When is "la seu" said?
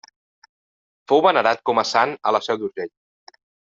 2.37-2.61